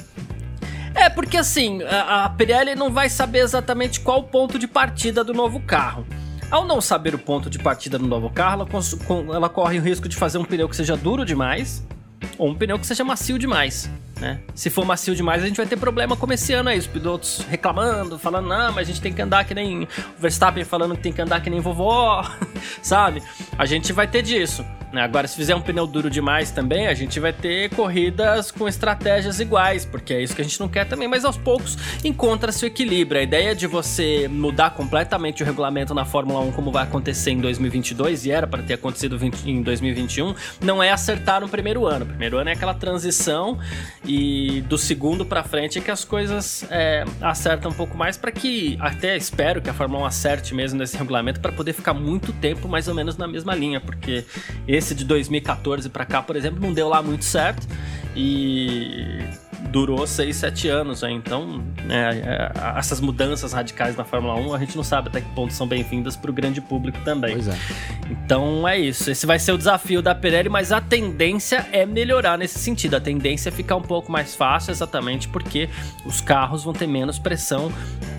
[0.93, 5.33] É, porque assim, a, Pirelli não vai saber exatamente qual o ponto de partida do
[5.33, 6.05] novo carro.
[6.49, 10.09] Ao não saber o ponto de partida do novo carro, ela, ela corre o risco
[10.09, 11.83] de fazer um pneu que seja duro demais
[12.37, 13.89] ou um pneu que seja macio demais.
[14.19, 14.39] Né?
[14.53, 16.77] Se for macio demais, a gente vai ter problema como esse ano aí.
[16.77, 19.83] Os pilotos reclamando, falando, não, mas a gente tem que andar que nem.
[19.83, 19.87] O
[20.19, 22.23] Verstappen falando que tem que andar que nem vovó,
[22.83, 23.23] sabe?
[23.57, 24.63] A gente vai ter disso.
[24.91, 25.01] Né?
[25.01, 29.39] Agora, se fizer um pneu duro demais também, a gente vai ter corridas com estratégias
[29.39, 32.67] iguais, porque é isso que a gente não quer também, mas aos poucos encontra-se o
[32.67, 33.19] equilíbrio.
[33.19, 37.39] A ideia de você mudar completamente o regulamento na Fórmula 1, como vai acontecer em
[37.39, 42.03] 2022, e era para ter acontecido em 2021, não é acertar no primeiro ano.
[42.05, 43.57] O primeiro ano é aquela transição,
[44.05, 48.31] e do segundo para frente é que as coisas é, acertam um pouco mais, para
[48.31, 52.33] que até espero que a Fórmula 1 acerte mesmo nesse regulamento, para poder ficar muito
[52.33, 54.25] tempo mais ou menos na mesma linha, porque
[54.67, 57.67] esse de 2014 para cá, por exemplo, não deu lá muito certo.
[58.15, 59.19] E
[59.69, 61.11] durou 6, 7 anos, né?
[61.11, 65.29] Então, né, é, essas mudanças radicais na Fórmula 1, a gente não sabe até que
[65.29, 67.33] ponto são bem-vindas para o grande público também.
[67.33, 67.57] Pois é.
[68.09, 69.09] Então é isso.
[69.09, 72.95] Esse vai ser o desafio da Pirelli, mas a tendência é melhorar nesse sentido.
[72.95, 75.69] A tendência é ficar um pouco mais fácil, exatamente porque
[76.05, 77.71] os carros vão ter menos pressão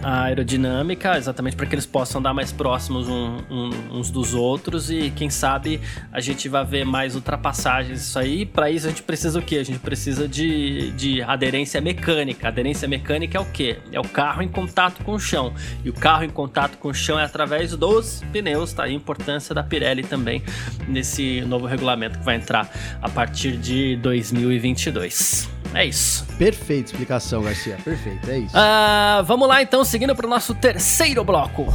[0.03, 5.11] aerodinâmica, exatamente para que eles possam andar mais próximos um, um, uns dos outros e
[5.15, 8.45] quem sabe a gente vai ver mais ultrapassagens isso aí.
[8.45, 9.57] Para isso a gente precisa o quê?
[9.57, 12.49] A gente precisa de, de aderência mecânica.
[12.49, 13.79] Aderência mecânica é o quê?
[13.91, 15.53] É o carro em contato com o chão.
[15.85, 18.85] E o carro em contato com o chão é através dos pneus, tá?
[18.85, 20.43] a importância da Pirelli também
[20.89, 25.49] nesse novo regulamento que vai entrar a partir de 2022.
[25.75, 26.27] É isso.
[26.39, 27.79] Perfeita explicação, Garcia.
[27.83, 28.55] Perfeito, é isso.
[28.55, 31.67] Uh, vamos lá então, seguindo para o nosso terceiro bloco.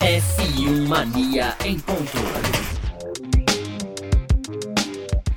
[0.00, 2.69] F1 Mania em ponto.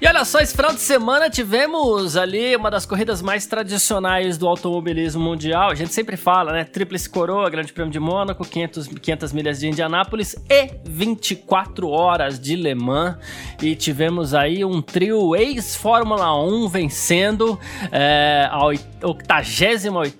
[0.04, 4.50] E olha só, esse final de semana tivemos ali uma das corridas mais tradicionais do
[4.50, 5.70] automobilismo mundial.
[5.70, 6.66] A gente sempre fala, né?
[6.66, 12.54] Tríplice Coroa, Grande Prêmio de Mônaco, 500, 500 milhas de Indianápolis e 24 horas de
[12.58, 13.16] Le Mans.
[13.62, 17.58] E tivemos aí um trio ex-Fórmula 1 vencendo
[17.90, 20.18] é, a 88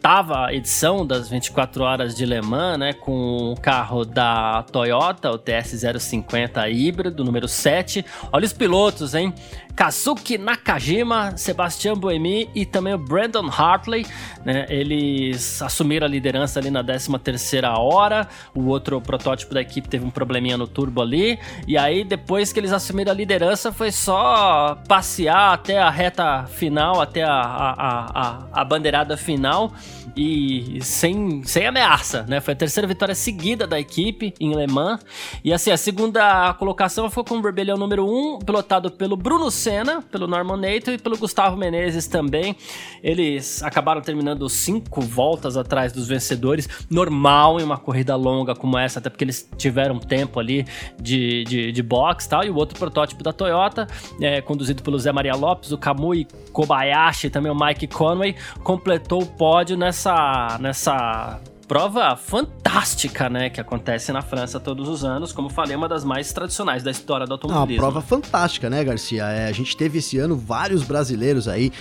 [0.54, 2.94] edição das 24 horas de Le Mans, né?
[2.94, 8.06] Com o carro da Toyota, o TS050 híbrido, número 7.
[8.32, 9.34] Olha os pilotos, hein?
[9.76, 14.06] Kazuki Nakajima, Sebastian Buemi e também o Brandon Hartley,
[14.46, 14.66] né?
[14.70, 20.06] Eles assumiram a liderança ali na 13 terceira hora, o outro protótipo da equipe teve
[20.06, 24.78] um probleminha no turbo ali, e aí depois que eles assumiram a liderança foi só
[24.88, 29.74] passear até a reta final, até a, a, a, a bandeirada final,
[30.16, 32.40] e sem, sem ameaça, né?
[32.40, 35.00] Foi a terceira vitória seguida da equipe em Le Mans.
[35.44, 40.02] E assim, a segunda colocação foi com o Rebelião número 1, pilotado pelo Bruno Senna,
[40.02, 42.56] pelo Norman Nato e pelo Gustavo Menezes também.
[43.02, 49.00] Eles acabaram terminando cinco voltas atrás dos vencedores, normal em uma corrida longa como essa,
[49.00, 50.66] até porque eles tiveram tempo ali
[51.02, 52.44] de, de, de box e tal.
[52.44, 53.88] E o outro protótipo da Toyota,
[54.20, 59.26] é, conduzido pelo Zé Maria Lopes, o Kamui Kobayashi, também o Mike Conway, completou o
[59.26, 65.76] pódio nessa, nessa prova fantástica, né, que acontece na França todos os anos, como falei,
[65.76, 67.84] uma das mais tradicionais da história do automobilismo.
[67.84, 69.24] Uma prova fantástica, né, Garcia?
[69.26, 71.72] É, a gente teve esse ano vários brasileiros aí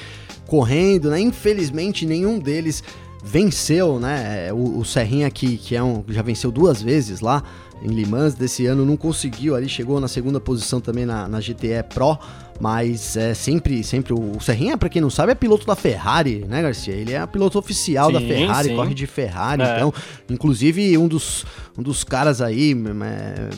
[0.47, 1.21] correndo, né?
[1.21, 2.83] Infelizmente nenhum deles
[3.23, 4.49] venceu, né?
[4.49, 7.43] É, o, o Serrinha aqui, que é um, já venceu duas vezes lá
[7.83, 11.41] em Le Mans desse ano, não conseguiu ali, chegou na segunda posição também na, na
[11.41, 12.17] GTE Pro,
[12.63, 16.63] mas é sempre, sempre o Serrinha, para quem não sabe, é piloto da Ferrari, né,
[16.63, 16.95] Garcia?
[16.95, 18.77] Ele é piloto oficial sim, da Ferrari, sim.
[18.77, 19.75] corre de Ferrari, é.
[19.75, 19.93] então,
[20.31, 21.45] inclusive um dos,
[21.77, 22.73] um dos caras aí
[23.05, 23.51] é,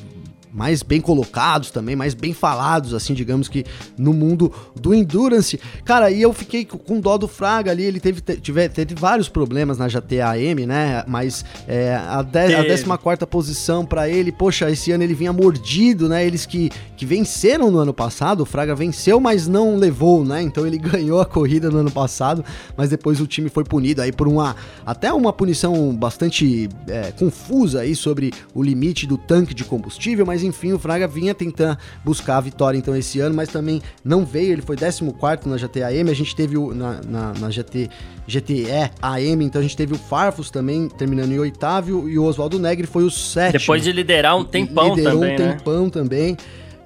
[0.55, 3.64] mais bem colocados também, mais bem falados, assim, digamos que
[3.99, 5.59] no mundo do Endurance.
[5.85, 9.79] Cara, e eu fiquei com dó do Fraga ali, ele teve, teve, teve vários problemas
[9.79, 11.03] na GTAM, né?
[11.09, 16.09] Mas é, a, de, a 14 posição para ele, poxa, esse ano ele vinha mordido,
[16.09, 16.25] né?
[16.25, 20.40] Eles que, que venceram no ano passado, o Fraga venceu, mas não levou, né?
[20.40, 22.45] Então ele ganhou a corrida no ano passado,
[22.77, 24.55] mas depois o time foi punido aí por uma,
[24.87, 30.43] até uma punição bastante é, confusa aí sobre o limite do tanque de combustível, mas
[30.44, 34.52] enfim, o Fraga vinha tentando buscar a vitória então esse ano, mas também não veio,
[34.52, 35.02] ele foi 14
[35.46, 37.88] na GTAM, a gente teve o, na, na, na GT,
[38.26, 38.66] GTE
[39.02, 42.87] AM, então a gente teve o Farfus também terminando em oitavo e o Oswaldo Negri
[42.87, 43.61] foi o sétimo.
[43.61, 45.52] Depois de liderar um tempão Liderou também, um né?
[45.52, 46.37] tempão também.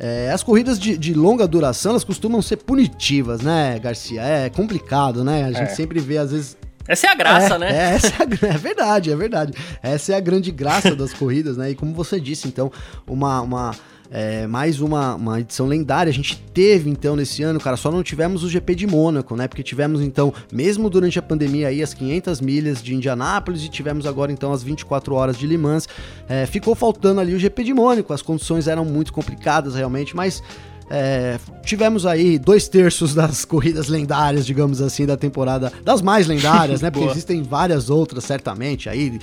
[0.00, 4.22] É, as corridas de, de, longa duração, elas costumam ser punitivas, né, Garcia?
[4.22, 5.44] É complicado, né?
[5.44, 5.74] A gente é.
[5.74, 6.56] sempre vê, às vezes,
[6.88, 7.70] essa é a graça, é, né?
[7.70, 9.53] É, essa é, a, é, verdade, é verdade.
[9.83, 11.70] Essa é a grande graça das corridas, né?
[11.70, 12.72] E como você disse, então,
[13.07, 13.74] uma, uma
[14.11, 16.11] é, mais uma, uma edição lendária.
[16.11, 19.46] A gente teve então nesse ano, cara, só não tivemos o GP de Mônaco, né?
[19.46, 24.07] Porque tivemos então, mesmo durante a pandemia aí, as 500 milhas de Indianápolis e tivemos
[24.07, 25.88] agora então as 24 horas de Le Mans.
[26.29, 30.42] É, ficou faltando ali o GP de Mônaco, as condições eram muito complicadas realmente, mas
[30.90, 36.81] é, tivemos aí dois terços das corridas lendárias, digamos assim, da temporada, das mais lendárias,
[36.81, 36.90] né?
[36.92, 38.88] Porque existem várias outras, certamente.
[38.88, 39.18] Aí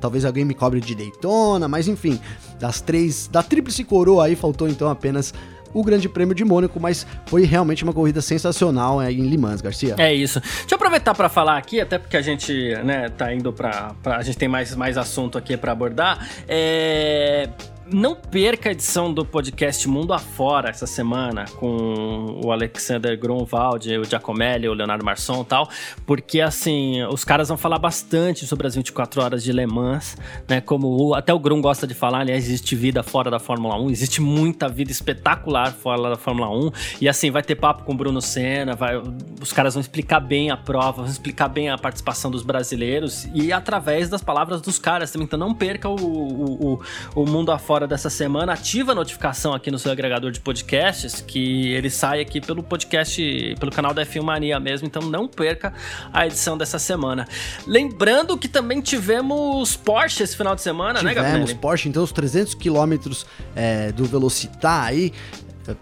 [0.00, 2.18] talvez alguém me cobre de Daytona, mas enfim,
[2.58, 5.32] das três, da tríplice coroa aí faltou então apenas
[5.72, 9.60] o Grande Prêmio de Mônaco, mas foi realmente uma corrida sensacional é, em Le Mans,
[9.60, 9.94] Garcia.
[9.98, 10.40] É isso.
[10.40, 14.22] Deixa eu aproveitar para falar aqui, até porque a gente, né, tá indo para a
[14.22, 16.26] gente tem mais, mais assunto aqui para abordar.
[16.48, 17.48] É
[17.92, 24.04] não perca a edição do podcast Mundo Afora essa semana com o Alexander Grunwald, o
[24.04, 25.68] Giacomelli, o Leonardo Marçom e tal,
[26.04, 30.16] porque assim, os caras vão falar bastante sobre as 24 horas de Le Mans,
[30.48, 30.60] né?
[30.60, 33.90] Como o, até o Grun gosta de falar, aliás, existe vida fora da Fórmula 1,
[33.90, 36.70] existe muita vida espetacular fora da Fórmula 1,
[37.00, 39.00] e assim, vai ter papo com o Bruno Senna, vai,
[39.40, 43.52] os caras vão explicar bem a prova, vão explicar bem a participação dos brasileiros e
[43.52, 46.80] através das palavras dos caras também, então não perca o, o, o,
[47.14, 51.20] o Mundo Afora hora dessa semana, ativa a notificação aqui no seu agregador de podcasts,
[51.20, 55.72] que ele sai aqui pelo podcast, pelo canal da F1 Mania mesmo, então não perca
[56.12, 57.26] a edição dessa semana.
[57.66, 61.44] Lembrando que também tivemos Porsche esse final de semana, tivemos né, Gabriel?
[61.44, 65.12] Tivemos Porsche, então os 300 quilômetros é, do Velocitar aí,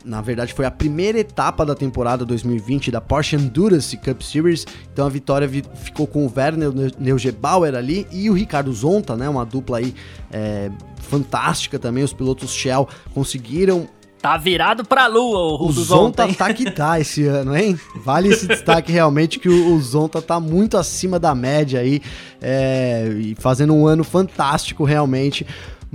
[0.04, 4.66] na verdade, foi a primeira etapa da temporada 2020 da Porsche Endurance Cup Series.
[4.92, 9.28] Então a vitória ficou com o Werner Neugebauer ali e o Ricardo Zonta, né?
[9.28, 9.94] Uma dupla aí
[10.32, 10.70] é,
[11.02, 12.04] fantástica também.
[12.04, 13.88] Os pilotos Shell conseguiram
[14.20, 17.78] Tá virado pra lua o, o Zonta tá que tá esse ano, hein?
[17.94, 22.02] Vale esse destaque realmente que o, o Zonta tá muito acima da média aí
[22.40, 25.46] é, e fazendo um ano fantástico realmente.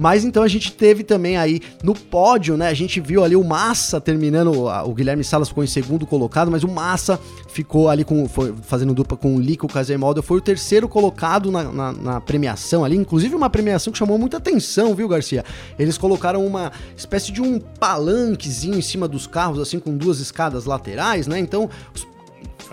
[0.02, 2.70] Mas então a gente teve também aí no pódio, né?
[2.70, 6.64] A gente viu ali o Massa terminando, o Guilherme Salas ficou em segundo colocado, mas
[6.64, 10.90] o Massa ficou ali com, foi, fazendo dupla com o Lico Casemoldo, foi o terceiro
[10.90, 15.46] colocado na, na, na, premiação ali, inclusive uma premiação que chamou muita atenção, viu, Garcia?
[15.78, 20.66] Eles colocaram uma espécie de um palanquezinho em cima dos carros, assim, com duas escadas
[20.66, 21.38] laterais, né?
[21.38, 22.04] Então, os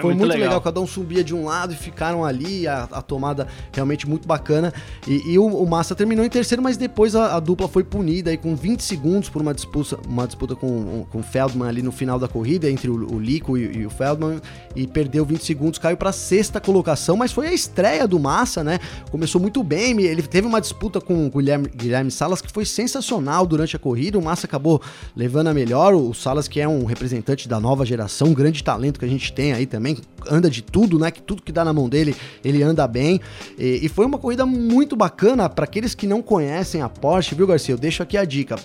[0.00, 0.48] foi, muito, muito legal.
[0.48, 0.60] legal.
[0.60, 4.72] cada um subia de um lado e ficaram ali, a, a tomada realmente muito bacana.
[5.06, 8.30] E, e o, o, Massa terminou em terceiro, mas depois a, a, dupla foi punida
[8.30, 11.92] aí com 20 segundos por uma disputa, uma disputa com, com o Feldman ali no
[11.92, 14.40] final da corrida, entre o, o Lico e, e, o Feldman,
[14.74, 18.78] e perdeu 20 segundos, caiu para sexta colocação, mas foi a estreia do Massa, né?
[19.10, 23.46] Começou muito bem, ele teve uma disputa com o Guilherme, Guilherme Salas que foi sensacional
[23.46, 24.80] durante a corrida, o Massa acabou
[25.16, 28.98] levando a melhor, o Salas que é um representante da nova geração, um grande talento
[28.98, 29.98] que a gente tem aí também também
[30.30, 31.10] anda de tudo, né?
[31.10, 33.20] Que tudo que dá na mão dele, ele anda bem.
[33.58, 37.46] E, e foi uma corrida muito bacana para aqueles que não conhecem a Porsche, viu,
[37.46, 37.74] Garcia?
[37.74, 38.56] Eu deixo aqui a dica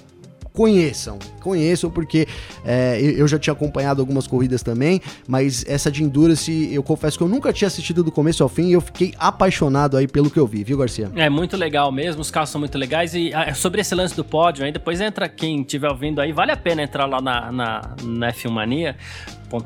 [0.54, 2.28] conheçam, conheçam, porque
[2.64, 7.24] é, eu já tinha acompanhado algumas corridas também, mas essa de Endurance, eu confesso que
[7.24, 10.40] eu nunca tinha assistido do começo ao fim e eu fiquei apaixonado aí pelo que
[10.40, 11.12] eu vi, viu, Garcia?
[11.16, 14.24] É muito legal mesmo, os carros são muito legais e ah, sobre esse lance do
[14.24, 17.82] pódio, aí depois entra quem estiver ouvindo aí, vale a pena entrar lá na, na,
[18.04, 18.96] na F1 Mania,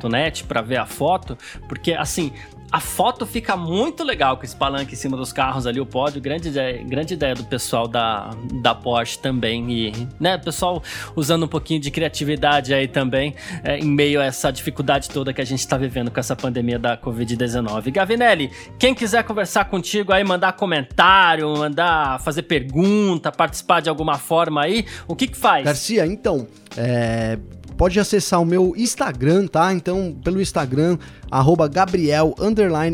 [0.09, 2.31] net para ver a foto, porque assim,
[2.71, 6.21] a foto fica muito legal com esse palanque em cima dos carros ali, o pódio.
[6.21, 9.71] Grande ideia, grande ideia do pessoal da, da Porsche também.
[9.71, 10.83] E, né, pessoal
[11.15, 15.41] usando um pouquinho de criatividade aí também, é, em meio a essa dificuldade toda que
[15.41, 17.91] a gente está vivendo com essa pandemia da Covid-19.
[17.91, 24.61] Gavinelli, quem quiser conversar contigo aí, mandar comentário, mandar fazer pergunta, participar de alguma forma
[24.61, 25.63] aí, o que que faz?
[25.63, 27.37] Garcia, então, é,
[27.77, 29.71] pode acessar o meu Instagram, tá?
[29.73, 30.97] Então, pelo Instagram,
[31.29, 32.35] arroba Gabriel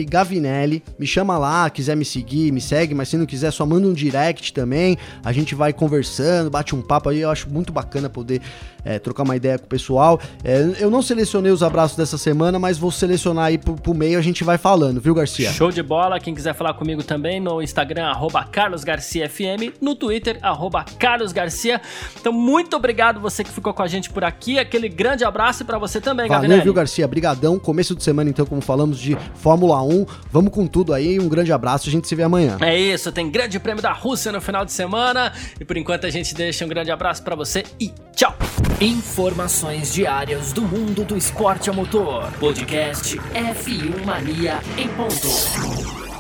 [0.08, 0.84] Gavinelli.
[1.00, 3.94] Me chama lá, quiser me seguir, me segue, mas se não quiser, só manda um
[3.94, 4.98] direct também.
[5.24, 7.22] A gente vai conversando, bate um papo aí.
[7.22, 8.42] Eu acho muito bacana poder
[8.86, 10.20] é, trocar uma ideia com o pessoal.
[10.44, 14.20] É, eu não selecionei os abraços dessa semana, mas vou selecionar aí pro, pro meio,
[14.20, 15.52] a gente vai falando, viu, Garcia?
[15.52, 16.20] Show de bola.
[16.20, 21.82] Quem quiser falar comigo também no Instagram, arroba carlosgarciafm, no Twitter, arroba carlosgarcia.
[22.20, 24.60] Então, muito obrigado você que ficou com a gente por aqui.
[24.74, 26.64] Aquele grande abraço para você também, Valeu, Gavinelli.
[26.64, 27.08] viu, Garcia?
[27.08, 27.60] Brigadão.
[27.60, 30.04] Começo de semana então, como falamos de Fórmula 1.
[30.32, 31.20] Vamos com tudo aí.
[31.20, 31.88] Um grande abraço.
[31.88, 32.58] A gente se vê amanhã.
[32.60, 33.12] É isso.
[33.12, 35.32] Tem Grande Prêmio da Rússia no final de semana.
[35.60, 38.36] E por enquanto a gente deixa um grande abraço para você e tchau.
[38.82, 42.32] Informações diárias do mundo do esporte a motor.
[42.40, 46.13] Podcast F1 Mania em ponto.